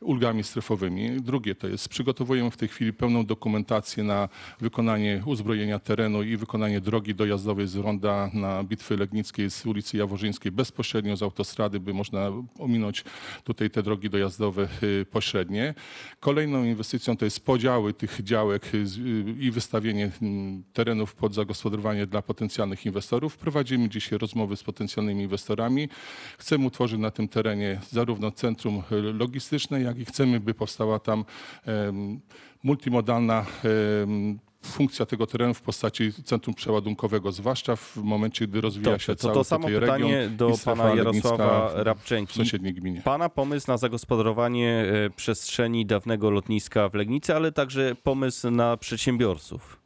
ulgami 0.00 0.42
strefowymi. 0.42 1.20
Drugie 1.20 1.54
to 1.54 1.68
jest 1.68 1.88
przygotowujemy 1.88 2.50
w 2.50 2.56
tej 2.56 2.68
chwili 2.68 2.92
pełną 2.92 3.26
dokumentację 3.26 4.04
na 4.04 4.28
wykonanie 4.60 5.22
uzbrojenia 5.26 5.78
terenu 5.78 6.22
i 6.22 6.36
wykonanie 6.36 6.80
drogi 6.80 7.14
dojazdowej 7.14 7.66
z 7.66 7.76
ronda 7.76 8.30
na 8.32 8.64
Bitwy 8.64 8.96
Legnickiej 8.96 9.50
z 9.50 9.66
ulicy 9.66 9.96
Jaworzyńskiej 9.96 10.52
bezpośrednio 10.52 11.16
z 11.16 11.22
autostrady, 11.22 11.80
by 11.80 11.94
można 11.94 12.32
ominąć 12.58 13.04
tutaj 13.44 13.70
te 13.70 13.83
drogi 13.84 14.10
dojazdowe 14.10 14.68
y, 14.82 15.06
pośrednie. 15.10 15.74
Kolejną 16.20 16.64
inwestycją 16.64 17.16
to 17.16 17.24
jest 17.24 17.44
podziały 17.44 17.94
tych 17.94 18.22
działek 18.22 18.74
y, 18.74 18.78
y, 18.78 18.84
i 19.40 19.50
wystawienie 19.50 20.10
mm, 20.22 20.64
terenów 20.72 21.14
pod 21.14 21.34
zagospodarowanie 21.34 22.06
dla 22.06 22.22
potencjalnych 22.22 22.86
inwestorów. 22.86 23.36
Prowadzimy 23.36 23.88
dzisiaj 23.88 24.18
rozmowy 24.18 24.56
z 24.56 24.62
potencjalnymi 24.62 25.22
inwestorami. 25.22 25.88
Chcemy 26.38 26.66
utworzyć 26.66 26.98
na 26.98 27.10
tym 27.10 27.28
terenie 27.28 27.80
zarówno 27.90 28.30
centrum 28.30 28.82
logistyczne, 28.90 29.80
jak 29.80 29.98
i 29.98 30.04
chcemy, 30.04 30.40
by 30.40 30.54
powstała 30.54 30.98
tam 30.98 31.24
multimodalna 32.62 33.46
funkcja 34.64 35.06
tego 35.06 35.26
terenu 35.26 35.54
w 35.54 35.62
postaci 35.62 36.12
centrum 36.24 36.54
przeładunkowego, 36.54 37.32
zwłaszcza 37.32 37.76
w 37.76 37.96
momencie, 37.96 38.46
gdy 38.46 38.60
rozwija 38.60 38.90
Dobrze, 38.90 39.06
się 39.06 39.14
to 39.16 39.22
cały 39.22 39.34
to 39.34 39.44
samo 39.44 39.68
tutaj 39.68 39.80
region 39.80 39.96
pytanie 39.98 40.28
do 40.28 40.48
i 40.48 40.56
strefa 40.56 40.76
pana 40.82 40.94
Jarosława 40.94 41.68
w- 41.68 41.74
w 41.74 41.76
Rabczenki. 41.78 42.34
sąsiedniej 42.38 42.74
gminie. 42.74 43.02
Pana 43.04 43.28
pomysł 43.28 43.70
na 43.70 43.76
zagospodarowanie 43.76 44.84
e, 45.06 45.10
przestrzeni 45.10 45.86
dawnego 45.86 46.30
lotniska 46.30 46.88
w 46.88 46.94
Legnicy, 46.94 47.34
ale 47.36 47.52
także 47.52 47.94
pomysł 48.02 48.50
na 48.50 48.76
przedsiębiorców. 48.76 49.83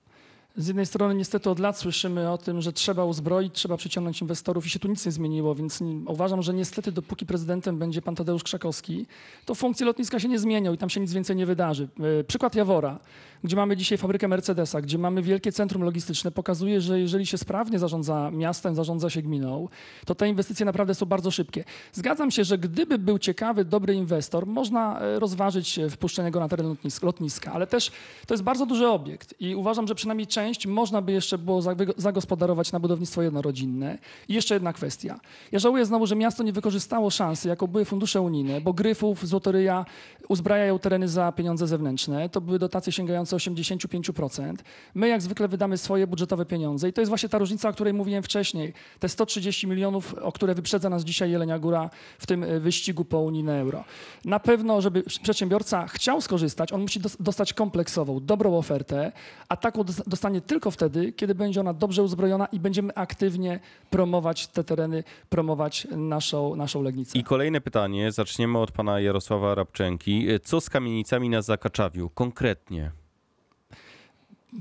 Z 0.59 0.67
jednej 0.67 0.87
strony 0.87 1.15
niestety 1.15 1.51
od 1.51 1.59
lat 1.59 1.79
słyszymy 1.79 2.31
o 2.31 2.39
tym, 2.39 2.61
że 2.61 2.73
trzeba 2.73 3.05
uzbroić, 3.05 3.55
trzeba 3.55 3.77
przyciągnąć 3.77 4.21
inwestorów 4.21 4.67
i 4.67 4.71
się 4.71 4.79
tu 4.79 4.89
nic 4.89 5.07
nie 5.07 5.13
zmieniło, 5.13 5.55
więc 5.55 5.83
uważam, 6.07 6.43
że 6.43 6.55
niestety 6.55 6.93
dopóki 6.93 7.27
prezydentem 7.27 7.79
będzie 7.79 8.03
pan 8.03 8.15
Tadeusz 8.15 8.43
Krzakowski, 8.43 9.07
to 9.45 9.55
funkcje 9.55 9.87
lotniska 9.87 10.21
się 10.21 10.29
nie 10.29 10.39
zmienią 10.39 10.73
i 10.73 10.79
tam 10.79 10.91
się 10.91 11.01
nic 11.01 11.13
więcej 11.13 11.37
nie 11.37 11.47
wydarzy. 11.47 11.89
E, 12.21 12.25
Przykład 12.25 12.55
Jawora, 12.55 12.99
gdzie 13.45 13.57
mamy 13.57 13.77
dzisiaj 13.77 13.99
fabrykę 13.99 14.29
Mercedesa, 14.29 14.81
gdzie 14.81 14.99
mamy 14.99 15.23
wielkie 15.23 15.53
centrum 15.53 15.83
logistyczne, 15.83 16.31
pokazuje, 16.31 16.81
że 16.81 17.01
jeżeli 17.01 17.27
się 17.27 17.39
sprawnie 17.39 17.79
zarządza 17.79 18.31
miastem, 18.31 18.75
zarządza 18.75 19.11
się 19.11 19.23
gminą, 19.23 19.69
to 20.07 20.15
te 20.15 20.29
inwestycje 20.29 20.67
naprawdę 20.67 20.95
są 20.95 21.07
bardzo 21.07 21.31
szybkie. 21.31 21.65
Zgadzam 21.93 22.31
się, 22.31 22.45
że 22.45 22.59
gdyby 22.59 22.99
był 22.99 23.19
ciekawy, 23.19 23.65
dobry 23.65 23.95
inwestor, 23.95 24.47
można 24.47 25.01
e, 25.01 25.19
rozważyć 25.19 25.79
e, 25.79 25.91
wpuszczenie 25.91 26.31
go 26.31 26.41
na 26.41 26.49
teren 26.49 26.69
lotniska, 26.69 27.07
lotniska, 27.07 27.53
ale 27.53 27.67
też 27.67 27.91
to 28.27 28.35
jest 28.35 28.45
bardzo 28.45 28.67
duży 28.67 28.89
obiekt 28.89 29.35
i 29.41 29.55
uważam, 29.55 29.87
że 29.87 29.95
przynajmniej 29.95 30.27
część 30.27 30.48
można 30.67 31.03
by 31.03 31.13
jeszcze 31.13 31.39
było 31.39 31.61
zago- 31.61 31.93
zagospodarować 31.97 32.73
na 32.73 32.81
budownictwo 32.81 33.23
jednorodzinne. 33.23 33.99
I 34.29 34.35
jeszcze 34.35 34.55
jedna 34.55 34.73
kwestia. 34.73 35.21
Ja 35.53 35.59
żałuję 35.59 35.87
znowu, 35.87 36.07
że 36.07 36.17
miasto 36.17 36.43
nie 36.43 36.53
wykorzystało 36.53 37.11
szansy, 37.11 37.49
jaką 37.49 37.67
były 37.67 37.85
fundusze 37.85 38.21
unijne, 38.21 38.61
bo 38.61 38.73
Gryfów, 38.73 39.27
Złotoryja 39.27 39.85
uzbrajają 40.29 40.79
tereny 40.79 41.09
za 41.09 41.33
pieniądze 41.33 41.67
zewnętrzne. 41.67 42.29
To 42.29 42.41
były 42.41 42.59
dotacje 42.59 42.93
sięgające 42.93 43.37
85%. 43.37 44.55
My 44.95 45.09
jak 45.09 45.23
zwykle 45.23 45.49
wydamy 45.49 45.79
swoje 45.79 46.07
budżetowe 46.07 46.47
pieniądze 46.47 46.89
i 46.89 46.93
to 46.93 47.01
jest 47.01 47.09
właśnie 47.09 47.29
ta 47.29 47.39
różnica, 47.39 47.69
o 47.69 47.73
której 47.73 47.95
mówiłem 47.95 48.23
wcześniej. 48.23 48.73
Te 48.99 49.09
130 49.09 49.67
milionów, 49.67 50.15
o 50.15 50.33
które 50.33 50.55
wyprzedza 50.55 50.91
nas 50.91 51.05
dzisiaj 51.05 51.31
Jelenia 51.31 51.59
Góra 51.59 51.91
w 52.19 52.27
tym 52.27 52.45
e, 52.45 52.61
wyścigu 52.61 53.05
po 53.05 53.21
unijne 53.21 53.61
euro. 53.61 53.85
Na 54.25 54.41
pewno, 54.41 54.81
żeby 54.81 55.03
przedsiębiorca 55.03 55.87
chciał 55.87 56.21
skorzystać, 56.21 56.73
on 56.73 56.81
musi 56.81 57.01
dos- 57.01 57.17
dostać 57.21 57.53
kompleksową, 57.53 58.21
dobrą 58.21 58.57
ofertę, 58.59 59.13
a 59.49 59.57
taką 59.57 59.85
dos- 59.85 60.03
dostanie 60.39 60.49
tylko 60.49 60.71
wtedy, 60.71 61.13
kiedy 61.13 61.35
będzie 61.35 61.61
ona 61.61 61.73
dobrze 61.73 62.03
uzbrojona 62.03 62.47
i 62.47 62.61
będziemy 62.61 62.95
aktywnie 62.95 63.61
promować 63.91 64.47
te 64.47 64.65
tereny, 64.65 65.05
promować 65.29 65.87
naszą, 65.91 66.57
naszą 66.57 66.83
Legnicę. 66.83 67.19
I 67.19 67.25
kolejne 67.25 67.61
pytanie, 67.61 68.13
zaczniemy 68.13 68.59
od 68.59 68.71
pana 68.71 69.01
Jarosława 69.01 69.55
Rabczenki. 69.55 70.27
Co 70.43 70.61
z 70.61 70.71
kamienicami 70.71 71.29
na 71.29 71.43
Zakaczawiu 71.43 72.11
konkretnie? 72.15 72.91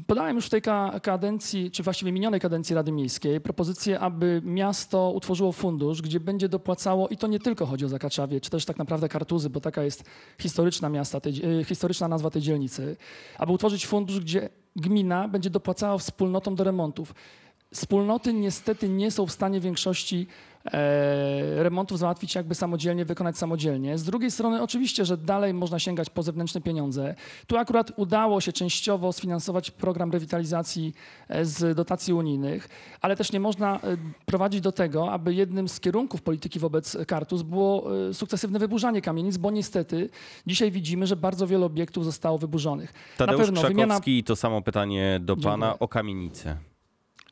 Podałem 0.07 0.35
już 0.35 0.45
w 0.45 0.49
tej 0.49 0.61
ka- 0.61 0.99
kadencji, 0.99 1.71
czy 1.71 1.83
właściwie 1.83 2.11
minionej 2.11 2.39
kadencji 2.39 2.75
Rady 2.75 2.91
Miejskiej, 2.91 3.41
propozycję, 3.41 3.99
aby 3.99 4.41
miasto 4.45 5.11
utworzyło 5.11 5.51
fundusz, 5.51 6.01
gdzie 6.01 6.19
będzie 6.19 6.49
dopłacało, 6.49 7.07
i 7.07 7.17
to 7.17 7.27
nie 7.27 7.39
tylko 7.39 7.65
chodzi 7.65 7.85
o 7.85 7.89
Zakaczawie, 7.89 8.41
czy 8.41 8.49
też 8.49 8.65
tak 8.65 8.77
naprawdę 8.77 9.09
Kartuzy, 9.09 9.49
bo 9.49 9.59
taka 9.61 9.83
jest 9.83 10.03
historyczna, 10.41 10.89
miasta 10.89 11.19
tej, 11.19 11.59
e, 11.59 11.63
historyczna 11.63 12.07
nazwa 12.07 12.29
tej 12.29 12.41
dzielnicy, 12.41 12.97
aby 13.37 13.51
utworzyć 13.51 13.87
fundusz, 13.87 14.19
gdzie 14.19 14.49
gmina 14.77 15.27
będzie 15.27 15.49
dopłacała 15.49 15.97
wspólnotom 15.97 16.55
do 16.55 16.63
remontów. 16.63 17.15
Wspólnoty 17.73 18.33
niestety 18.33 18.89
nie 18.89 19.11
są 19.11 19.25
w 19.25 19.31
stanie 19.31 19.59
większości 19.59 20.27
remontów 21.55 21.99
załatwić 21.99 22.35
jakby 22.35 22.55
samodzielnie, 22.55 23.05
wykonać 23.05 23.37
samodzielnie. 23.37 23.97
Z 23.97 24.03
drugiej 24.03 24.31
strony 24.31 24.61
oczywiście, 24.61 25.05
że 25.05 25.17
dalej 25.17 25.53
można 25.53 25.79
sięgać 25.79 26.09
po 26.09 26.23
zewnętrzne 26.23 26.61
pieniądze. 26.61 27.15
Tu 27.47 27.57
akurat 27.57 27.91
udało 27.95 28.41
się 28.41 28.53
częściowo 28.53 29.13
sfinansować 29.13 29.71
program 29.71 30.11
rewitalizacji 30.11 30.93
e, 31.29 31.45
z 31.45 31.75
dotacji 31.75 32.13
unijnych, 32.13 32.69
ale 33.01 33.15
też 33.15 33.31
nie 33.31 33.39
można 33.39 33.75
e, 33.75 33.79
prowadzić 34.25 34.61
do 34.61 34.71
tego, 34.71 35.11
aby 35.11 35.33
jednym 35.33 35.67
z 35.69 35.79
kierunków 35.79 36.21
polityki 36.21 36.59
wobec 36.59 36.97
Kartus 37.07 37.41
było 37.41 38.07
e, 38.09 38.13
sukcesywne 38.13 38.59
wyburzanie 38.59 39.01
kamienic, 39.01 39.37
bo 39.37 39.51
niestety 39.51 40.09
dzisiaj 40.47 40.71
widzimy, 40.71 41.07
że 41.07 41.15
bardzo 41.15 41.47
wiele 41.47 41.65
obiektów 41.65 42.05
zostało 42.05 42.37
wyburzonych. 42.37 42.93
Tadeusz 43.17 43.39
Na 43.39 43.45
pewno 43.45 43.61
wymiana 43.61 43.85
Krzakowski, 43.93 44.23
to 44.23 44.35
samo 44.35 44.61
pytanie 44.61 45.19
do 45.21 45.37
pana 45.37 45.65
Dziękuję. 45.65 45.79
o 45.79 45.87
kamienicę. 45.87 46.57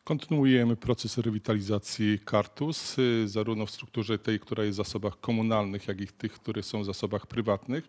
Kontynuujemy 0.05 0.75
proces 0.75 1.17
rewitalizacji 1.17 2.19
Kartus, 2.25 2.99
y, 2.99 3.27
zarówno 3.27 3.65
w 3.65 3.71
strukturze 3.71 4.19
tej, 4.19 4.39
która 4.39 4.63
jest 4.63 4.75
w 4.75 4.77
zasobach 4.77 5.19
komunalnych, 5.19 5.87
jak 5.87 6.01
i 6.01 6.07
tych, 6.07 6.33
które 6.33 6.63
są 6.63 6.81
w 6.81 6.85
zasobach 6.85 7.27
prywatnych. 7.27 7.87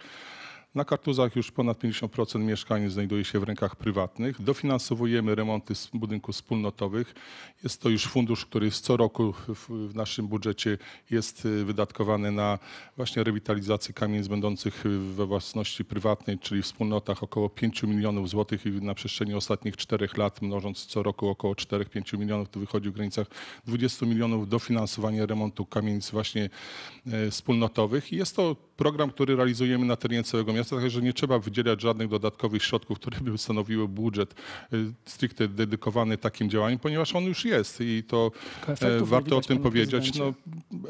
Na 0.76 0.84
Kartuzach 0.84 1.36
już 1.36 1.50
ponad 1.50 1.78
50% 1.78 2.40
mieszkań 2.40 2.90
znajduje 2.90 3.24
się 3.24 3.40
w 3.40 3.42
rękach 3.42 3.76
prywatnych. 3.76 4.42
Dofinansowujemy 4.42 5.34
remonty 5.34 5.74
budynków 5.94 6.34
wspólnotowych. 6.34 7.14
Jest 7.62 7.82
to 7.82 7.88
już 7.88 8.06
fundusz, 8.06 8.46
który 8.46 8.70
co 8.70 8.96
roku 8.96 9.34
w, 9.48 9.94
naszym 9.94 10.26
budżecie 10.26 10.78
jest 11.10 11.46
y, 11.46 11.64
wydatkowany 11.64 12.32
na 12.32 12.58
właśnie 12.96 13.24
rewitalizację 13.24 13.94
kamienic 13.94 14.28
będących 14.28 14.86
y, 14.86 14.98
we 14.98 15.26
własności 15.26 15.84
prywatnej, 15.84 16.38
czyli 16.38 16.62
w 16.62 16.64
wspólnotach 16.64 17.22
około 17.22 17.48
5 17.48 17.82
milionów 17.82 18.28
złotych 18.28 18.66
i 18.66 18.70
na 18.70 18.94
przestrzeni 18.94 19.34
ostatnich 19.34 19.76
czterech 19.76 20.16
lat, 20.16 20.42
mnożąc 20.42 20.86
co 20.86 21.02
roku 21.02 21.28
około 21.28 21.54
4-5 21.54 22.18
milionów, 22.18 22.48
to 22.48 22.60
wychodzi 22.60 22.90
w 22.90 22.92
granicach 22.92 23.26
20 23.66 24.06
milionów 24.06 24.48
dofinansowania 24.48 25.26
remontu 25.26 25.66
kamienic 25.66 26.10
właśnie 26.10 26.50
e, 27.06 27.30
wspólnotowych. 27.30 28.12
I 28.12 28.16
jest 28.16 28.36
to 28.36 28.56
program, 28.76 29.10
który 29.10 29.36
realizujemy 29.36 29.86
na 29.86 29.96
terenie 29.96 30.24
całego 30.24 30.52
miasta, 30.52 30.65
także 30.70 31.02
nie 31.02 31.12
trzeba 31.12 31.38
wydzielać 31.38 31.82
żadnych 31.82 32.08
dodatkowych 32.08 32.62
środków, 32.62 32.98
które 32.98 33.20
by 33.20 33.38
stanowiły 33.38 33.88
budżet 33.88 34.34
e, 34.72 34.76
stricte 35.04 35.48
dedykowany 35.48 36.18
takim 36.18 36.50
działaniom, 36.50 36.78
ponieważ 36.78 37.14
on 37.14 37.24
już 37.24 37.44
jest 37.44 37.80
i 37.80 38.02
to 38.08 38.30
e, 38.68 39.00
warto 39.00 39.36
o 39.36 39.40
tym 39.40 39.58
powiedzieć. 39.58 40.18
No, 40.18 40.34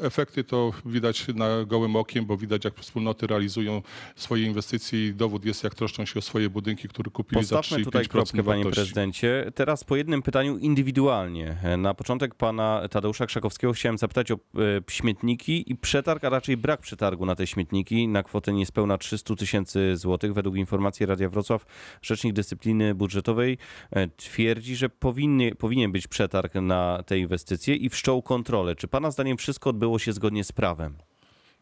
efekty 0.01 0.43
to 0.43 0.73
widać 0.85 1.27
na 1.27 1.65
gołym 1.65 1.95
okiem, 1.95 2.25
bo 2.25 2.37
widać 2.37 2.65
jak 2.65 2.79
wspólnoty 2.79 3.27
realizują 3.27 3.81
swoje 4.15 4.45
inwestycje 4.45 5.07
i 5.07 5.13
dowód 5.13 5.45
jest 5.45 5.63
jak 5.63 5.75
troszczą 5.75 6.05
się 6.05 6.19
o 6.19 6.21
swoje 6.21 6.49
budynki, 6.49 6.87
które 6.87 7.11
kupili 7.11 7.43
za 7.45 7.55
3,5% 7.55 7.59
Postawmy 7.59 7.85
tutaj 7.85 8.05
kropkę, 8.05 8.43
panie 8.43 8.65
prezydencie. 8.65 9.51
Teraz 9.55 9.83
po 9.83 9.95
jednym 9.95 10.21
pytaniu 10.21 10.57
indywidualnie. 10.57 11.57
Na 11.77 11.93
początek 11.93 12.35
pana 12.35 12.81
Tadeusza 12.91 13.25
Krzakowskiego 13.25 13.73
chciałem 13.73 13.97
zapytać 13.97 14.31
o 14.31 14.35
e, 14.35 14.37
śmietniki 14.89 15.71
i 15.71 15.75
przetarg, 15.75 16.23
a 16.23 16.29
raczej 16.29 16.57
brak 16.57 16.81
przetargu 16.81 17.25
na 17.25 17.35
te 17.35 17.47
śmietniki 17.47 18.07
na 18.07 18.23
kwotę 18.23 18.53
niespełna 18.53 18.97
300 18.97 19.35
tysięcy 19.35 19.56
złotych. 19.93 20.33
Według 20.33 20.55
informacji 20.55 21.05
Radia 21.05 21.29
Wrocław 21.29 21.65
Rzecznik 22.01 22.33
Dyscypliny 22.33 22.95
Budżetowej 22.95 23.57
e, 23.91 24.07
twierdzi, 24.07 24.75
że 24.75 24.89
powinny, 24.89 25.55
powinien 25.55 25.91
być 25.91 26.07
przetarg 26.07 26.55
na 26.55 27.03
te 27.05 27.19
inwestycje 27.19 27.75
i 27.75 27.89
wszczął 27.89 28.21
kontrolę. 28.21 28.75
Czy 28.75 28.87
pana 28.87 29.11
zdaniem 29.11 29.37
wszystko 29.37 29.69
odbyło 29.69 29.99
się 29.99 30.13
zgodnie 30.13 30.43
z 30.43 30.51
prawem? 30.51 30.97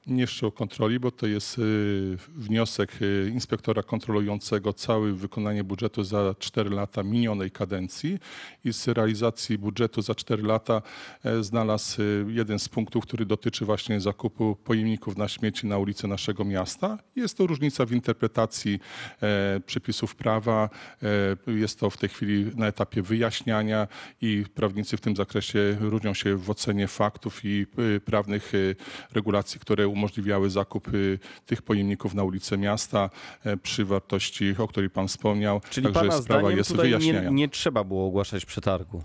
Nie 0.07 0.27
wszczął 0.27 0.51
kontroli, 0.51 0.99
bo 0.99 1.11
to 1.11 1.27
jest 1.27 1.59
y, 1.59 2.17
wniosek 2.35 3.01
y, 3.01 3.31
inspektora 3.33 3.83
kontrolującego 3.83 4.73
całe 4.73 5.13
wykonanie 5.13 5.63
budżetu 5.63 6.03
za 6.03 6.35
4 6.39 6.69
lata 6.69 7.03
minionej 7.03 7.51
kadencji 7.51 8.19
i 8.65 8.73
z 8.73 8.87
realizacji 8.87 9.57
budżetu 9.57 10.01
za 10.01 10.15
4 10.15 10.43
lata 10.43 10.81
e, 11.23 11.43
znalazł 11.43 12.01
y, 12.01 12.25
jeden 12.29 12.59
z 12.59 12.69
punktów, 12.69 13.03
który 13.03 13.25
dotyczy 13.25 13.65
właśnie 13.65 14.01
zakupu 14.01 14.55
pojemników 14.63 15.17
na 15.17 15.27
śmieci 15.27 15.67
na 15.67 15.77
ulicy 15.77 16.07
naszego 16.07 16.45
miasta. 16.45 16.97
Jest 17.15 17.37
to 17.37 17.47
różnica 17.47 17.85
w 17.85 17.91
interpretacji 17.91 18.79
e, 19.21 19.59
przepisów 19.65 20.15
prawa. 20.15 20.69
E, 21.47 21.51
Jest 21.51 21.79
to 21.79 21.89
w 21.89 21.97
tej 21.97 22.09
chwili 22.09 22.51
na 22.55 22.67
etapie 22.67 23.01
wyjaśniania 23.01 23.87
i 24.21 24.43
prawnicy 24.55 24.97
w 24.97 25.01
tym 25.01 25.15
zakresie 25.15 25.77
różnią 25.79 26.13
się 26.13 26.35
w 26.35 26.49
ocenie 26.49 26.87
faktów 26.87 27.41
i 27.43 27.65
prawnych 28.05 28.51
regulacji, 29.13 29.59
które 29.59 29.94
umożliwiały 29.95 30.49
zakup 30.49 30.87
tych 31.45 31.61
pojemników 31.61 32.13
na 32.13 32.23
ulicę 32.23 32.57
miasta 32.57 33.09
e, 33.43 33.57
przy 33.57 33.85
wartości, 33.85 34.55
o 34.57 34.67
której 34.67 34.89
pan 34.89 35.07
wspomniał. 35.07 35.61
Czyli 35.69 35.93
Także 35.93 36.21
sprawa 36.21 36.51
jest 36.51 36.71
tutaj 36.71 36.99
nie, 36.99 37.27
nie 37.31 37.49
trzeba 37.49 37.83
było 37.83 38.07
ogłaszać 38.07 38.45
przetargu? 38.45 39.03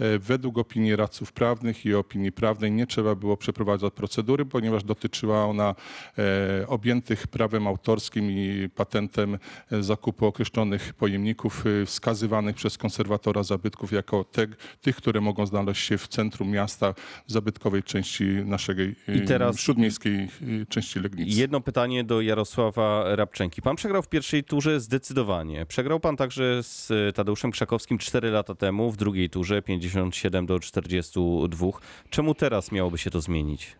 E, 0.00 0.18
Według 0.18 0.58
opinii 0.58 0.96
radców 0.96 1.32
prawnych 1.32 1.86
i 1.86 1.94
opinii 1.94 2.32
prawnej 2.32 2.72
nie 2.72 2.86
trzeba 2.86 3.14
było 3.14 3.36
przeprowadzać 3.36 3.94
procedury, 3.94 4.44
ponieważ 4.46 4.84
dotyczyła 4.84 5.44
ona 5.44 5.74
e, 6.18 6.66
objętych 6.66 7.26
prawem 7.26 7.66
autorskim 7.66 8.30
i 8.30 8.68
patentem 8.74 9.38
e, 9.72 9.82
zakupu 9.82 10.26
określonych 10.26 10.94
pojemników 10.94 11.64
wskazywanych 11.86 12.56
przez 12.56 12.78
konserwatora 12.78 13.42
zabytków 13.42 13.92
jako 13.92 14.24
te, 14.24 14.46
tych, 14.82 14.96
które 14.96 15.20
mogą 15.20 15.46
znaleźć 15.46 15.86
się 15.86 15.98
w 15.98 16.08
centrum 16.08 16.48
miasta 16.50 16.94
w 17.26 17.32
zabytkowej 17.32 17.82
części 17.82 18.24
naszej 18.24 18.94
I 19.08 19.20
teraz- 19.26 19.60
śródmiejskiej 19.60 20.28
części 20.68 21.00
Legnicy. 21.00 21.40
Jedno 21.40 21.60
pytanie 21.60 22.04
do 22.04 22.20
Jarosława 22.20 23.16
Rabczenki. 23.16 23.62
Pan 23.62 23.76
przegrał 23.76 24.02
w 24.02 24.08
pierwszej 24.08 24.44
turze 24.44 24.80
zdecydowanie. 24.80 25.66
Przegrał 25.66 26.00
pan 26.00 26.16
także 26.16 26.62
z 26.62 26.92
Tadeuszem 27.16 27.50
Krzakowskim 27.50 27.98
4 27.98 28.30
lata 28.30 28.54
temu, 28.54 28.90
w 28.90 28.96
drugiej 28.96 29.30
turze 29.30 29.62
57 29.88 30.46
do 30.46 30.60
42. 30.60 31.66
Czemu 32.10 32.34
teraz 32.34 32.72
miałoby 32.72 32.98
się 32.98 33.10
to 33.10 33.20
zmienić? 33.20 33.76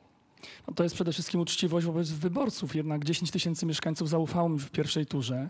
No 0.68 0.74
to 0.74 0.82
jest 0.82 0.94
przede 0.94 1.12
wszystkim 1.12 1.40
uczciwość 1.40 1.86
wobec 1.86 2.10
wyborców. 2.10 2.76
Jednak 2.76 3.04
10 3.04 3.30
tysięcy 3.30 3.66
mieszkańców 3.66 4.08
zaufało 4.08 4.48
mi 4.48 4.58
w 4.58 4.70
pierwszej 4.70 5.06
turze. 5.06 5.48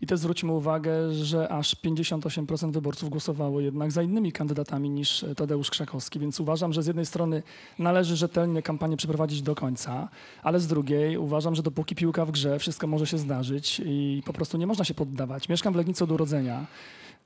I 0.00 0.06
też 0.06 0.18
zwróćmy 0.20 0.52
uwagę, 0.52 1.12
że 1.14 1.48
aż 1.48 1.76
58% 1.76 2.72
wyborców 2.72 3.10
głosowało 3.10 3.60
jednak 3.60 3.92
za 3.92 4.02
innymi 4.02 4.32
kandydatami 4.32 4.90
niż 4.90 5.24
Tadeusz 5.36 5.70
Krzakowski. 5.70 6.18
Więc 6.18 6.40
uważam, 6.40 6.72
że 6.72 6.82
z 6.82 6.86
jednej 6.86 7.06
strony 7.06 7.42
należy 7.78 8.16
rzetelnie 8.16 8.62
kampanię 8.62 8.96
przeprowadzić 8.96 9.42
do 9.42 9.54
końca, 9.54 10.08
ale 10.42 10.60
z 10.60 10.66
drugiej 10.66 11.16
uważam, 11.16 11.54
że 11.54 11.62
dopóki 11.62 11.94
piłka 11.94 12.24
w 12.24 12.30
grze, 12.30 12.58
wszystko 12.58 12.86
może 12.86 13.06
się 13.06 13.18
zdarzyć 13.18 13.82
i 13.84 14.22
po 14.26 14.32
prostu 14.32 14.58
nie 14.58 14.66
można 14.66 14.84
się 14.84 14.94
poddawać. 14.94 15.48
Mieszkam 15.48 15.72
w 15.72 15.76
Legnicy 15.76 16.04
od 16.04 16.10
urodzenia. 16.10 16.66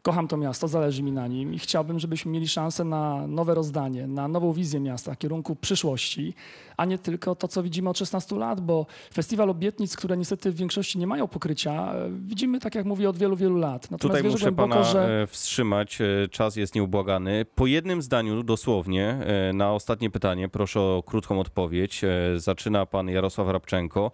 Kocham 0.02 0.28
to 0.28 0.36
miasto, 0.36 0.68
zależy 0.68 1.02
mi 1.02 1.12
na 1.12 1.26
nim 1.26 1.54
i 1.54 1.58
chciałbym, 1.58 1.98
żebyśmy 1.98 2.32
mieli 2.32 2.48
szansę 2.48 2.84
na 2.84 3.26
nowe 3.26 3.54
rozdanie, 3.54 4.06
na 4.06 4.28
nową 4.28 4.52
wizję 4.52 4.80
miasta 4.80 5.14
w 5.14 5.18
kierunku 5.18 5.56
przyszłości, 5.56 6.34
a 6.76 6.84
nie 6.84 6.98
tylko 6.98 7.34
to, 7.34 7.48
co 7.48 7.62
widzimy 7.62 7.90
od 7.90 7.98
16 7.98 8.36
lat, 8.36 8.60
bo 8.60 8.86
festiwal 9.14 9.50
obietnic, 9.50 9.96
które 9.96 10.16
niestety 10.16 10.50
w 10.50 10.54
większości 10.54 10.98
nie 10.98 11.06
mają 11.06 11.28
pokrycia, 11.28 11.94
e, 11.94 12.10
widzimy, 12.10 12.60
tak 12.60 12.74
jak 12.74 12.86
mówię, 12.86 13.08
od 13.08 13.18
wielu, 13.18 13.36
wielu 13.36 13.56
lat. 13.56 13.90
Natomiast 13.90 14.02
Tutaj 14.02 14.30
muszę 14.30 14.52
głęboko, 14.52 14.68
pana 14.68 14.84
że... 14.84 15.22
e, 15.22 15.26
wstrzymać. 15.26 15.98
E, 16.00 16.28
Czas 16.28 16.56
jest 16.56 16.74
nieubłagany. 16.74 17.44
Po 17.54 17.66
jednym 17.66 18.02
zdaniu 18.02 18.42
dosłownie 18.42 19.18
na 19.54 19.72
ostatnie 19.72 20.10
pytanie, 20.10 20.48
proszę 20.48 20.80
o 20.80 21.02
krótką 21.06 21.40
odpowiedź. 21.40 22.02
Zaczyna 22.36 22.86
pan 22.86 23.08
Jarosław 23.08 23.48
Rabczenko. 23.48 24.10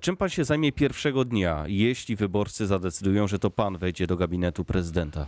Czym 0.00 0.16
pan 0.16 0.28
się 0.28 0.44
zajmie 0.44 0.72
pierwszego 0.72 1.24
dnia, 1.24 1.64
jeśli 1.66 2.16
wyborcy 2.16 2.66
zadecydują, 2.66 3.28
że 3.28 3.38
to 3.38 3.50
pan 3.50 3.78
wejdzie 3.78 4.06
do 4.06 4.16
gabinetu 4.16 4.64
prezydenta? 4.64 5.25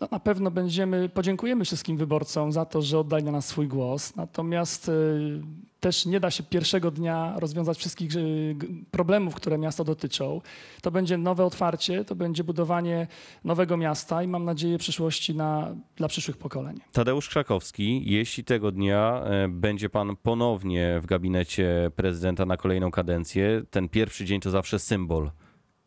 No, 0.00 0.08
na 0.10 0.20
pewno 0.20 0.50
będziemy, 0.50 1.08
podziękujemy 1.08 1.64
wszystkim 1.64 1.96
wyborcom 1.96 2.52
za 2.52 2.64
to, 2.64 2.82
że 2.82 2.98
oddali 2.98 3.24
na 3.24 3.32
nas 3.32 3.46
swój 3.46 3.68
głos. 3.68 4.16
Natomiast 4.16 4.88
y, 4.88 5.40
też 5.80 6.06
nie 6.06 6.20
da 6.20 6.30
się 6.30 6.42
pierwszego 6.42 6.90
dnia 6.90 7.34
rozwiązać 7.38 7.78
wszystkich 7.78 8.16
y, 8.16 8.56
problemów, 8.90 9.34
które 9.34 9.58
miasto 9.58 9.84
dotyczą. 9.84 10.40
To 10.82 10.90
będzie 10.90 11.18
nowe 11.18 11.44
otwarcie, 11.44 12.04
to 12.04 12.14
będzie 12.14 12.44
budowanie 12.44 13.06
nowego 13.44 13.76
miasta 13.76 14.22
i 14.22 14.28
mam 14.28 14.44
nadzieję 14.44 14.78
przyszłości 14.78 15.34
na, 15.34 15.74
dla 15.96 16.08
przyszłych 16.08 16.36
pokoleń. 16.36 16.76
Tadeusz 16.92 17.28
Krzakowski, 17.28 18.02
jeśli 18.10 18.44
tego 18.44 18.72
dnia 18.72 19.22
e, 19.24 19.48
będzie 19.48 19.90
pan 19.90 20.16
ponownie 20.16 21.00
w 21.02 21.06
gabinecie 21.06 21.90
prezydenta 21.96 22.46
na 22.46 22.56
kolejną 22.56 22.90
kadencję, 22.90 23.62
ten 23.70 23.88
pierwszy 23.88 24.24
dzień 24.24 24.40
to 24.40 24.50
zawsze 24.50 24.78
symbol. 24.78 25.30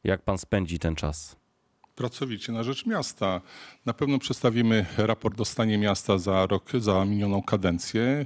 Jak 0.04 0.22
pan 0.22 0.38
spędzi 0.38 0.80
ten 0.80 0.96
czas? 0.96 1.41
Pracowicie 2.02 2.52
na 2.52 2.64
rzecz 2.64 2.86
miasta. 2.86 3.42
Na 3.86 3.94
pewno 3.94 4.20
przedstawimy 4.20 4.86
raport 4.98 5.42
o 5.42 5.46
stanie 5.46 5.78
miasta 5.78 6.18
za 6.18 6.46
rok, 6.46 6.70
za 6.80 7.06
minioną 7.06 7.44
kadencję. 7.44 8.26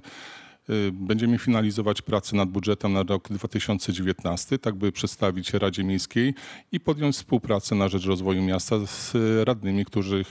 Y, 0.70 0.91
Będziemy 0.91 1.38
finalizować 1.38 2.01
pracę 2.01 2.36
nad 2.36 2.50
budżetem 2.50 2.94
na 2.94 3.03
rok 3.03 3.29
2019, 3.29 4.60
tak 4.60 4.75
by 4.75 4.91
przedstawić 4.91 5.53
Radzie 5.53 5.84
Miejskiej 5.84 6.34
i 6.72 6.79
podjąć 6.79 7.15
współpracę 7.15 7.75
na 7.75 7.88
rzecz 7.88 8.05
rozwoju 8.05 8.41
miasta 8.44 8.75
z 8.86 9.13
radnymi, 9.48 9.86
którzy 9.86 10.25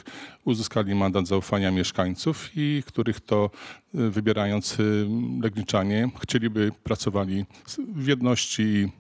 uzyskali 0.44 0.94
mandat 0.94 1.26
zaufania 1.26 1.70
mieszkańców 1.70 2.50
i 2.56 2.82
których 2.86 3.20
to 3.20 3.50
y, 3.94 4.10
wybierając 4.10 4.80
y, 4.80 5.06
Legniczanie 5.42 6.10
chcieliby 6.22 6.72
pracowali 6.84 7.44
w 7.96 8.06
jedności 8.06 8.92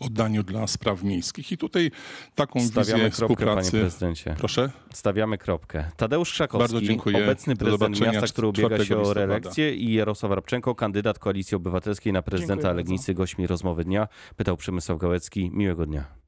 oddaniu 0.00 0.42
dla 0.42 0.66
spraw 0.66 1.02
miejskich. 1.02 1.52
I 1.52 1.58
tutaj 1.58 1.90
taką 2.34 2.60
Stawiamy 2.60 2.84
wizję 2.84 3.10
kropkę, 3.10 3.44
panie 3.44 3.60
współpracy 3.62 3.70
prezydencie. 3.80 4.34
Proszę. 4.38 4.70
Stawiamy 4.94 5.38
kropkę. 5.38 5.84
Tadeusz 5.96 6.32
Krzakowski, 6.32 6.72
Bardzo 6.74 6.86
dziękuję. 6.86 7.24
obecny 7.24 7.56
prezydent 7.56 8.00
miasta, 8.00 8.26
który 8.26 8.48
ubiega 8.48 8.68
4 8.68 8.86
się 8.86 8.98
o 8.98 9.14
reelekcję 9.14 9.74
i 9.74 9.92
Jarosław 9.92 10.32
Rabczenko, 10.32 10.74
kandydat 10.74 11.18
Koalicji 11.18 11.54
Obywatelskiej 11.56 12.12
na 12.12 12.22
prezydenta 12.22 12.54
Dziękuję 12.54 12.68
bardzo. 12.68 12.76
Legnicy, 12.76 13.14
gośćmi 13.14 13.46
rozmowy 13.46 13.84
dnia. 13.84 14.08
Pytał 14.36 14.56
Przemysław 14.56 14.98
Gałecki. 14.98 15.50
Miłego 15.54 15.86
dnia. 15.86 16.19